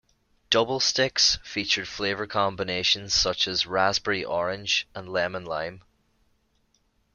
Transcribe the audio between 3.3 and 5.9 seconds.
as raspberry-orange and lemon-lime.